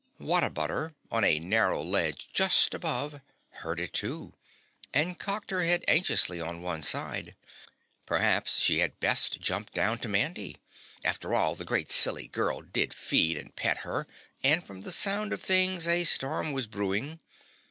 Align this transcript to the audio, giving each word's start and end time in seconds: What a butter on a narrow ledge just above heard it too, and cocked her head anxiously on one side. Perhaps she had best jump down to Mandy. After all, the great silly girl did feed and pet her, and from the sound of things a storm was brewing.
What 0.17 0.43
a 0.43 0.49
butter 0.49 0.95
on 1.11 1.23
a 1.23 1.37
narrow 1.39 1.83
ledge 1.83 2.29
just 2.33 2.73
above 2.73 3.21
heard 3.61 3.79
it 3.79 3.93
too, 3.93 4.33
and 4.91 5.19
cocked 5.19 5.51
her 5.51 5.63
head 5.63 5.85
anxiously 5.87 6.41
on 6.41 6.63
one 6.63 6.81
side. 6.81 7.35
Perhaps 8.07 8.57
she 8.57 8.79
had 8.79 8.99
best 8.99 9.39
jump 9.41 9.69
down 9.73 9.99
to 9.99 10.07
Mandy. 10.09 10.57
After 11.05 11.35
all, 11.35 11.53
the 11.53 11.65
great 11.65 11.91
silly 11.91 12.27
girl 12.27 12.61
did 12.61 12.95
feed 12.95 13.37
and 13.37 13.55
pet 13.55 13.81
her, 13.85 14.07
and 14.43 14.63
from 14.63 14.81
the 14.81 14.91
sound 14.91 15.33
of 15.33 15.43
things 15.43 15.87
a 15.87 16.03
storm 16.03 16.51
was 16.51 16.65
brewing. 16.65 17.19